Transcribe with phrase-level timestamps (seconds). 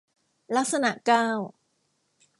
[0.55, 1.27] ลักษณะเก้า